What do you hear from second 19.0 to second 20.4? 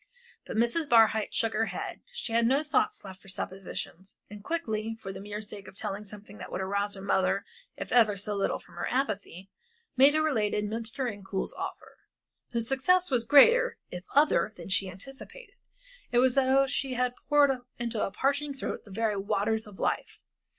waters of life.